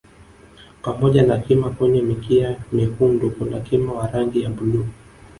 [0.81, 4.85] Pamoja na Kima wenye mikia myekundu na kima wa rangi ya bluu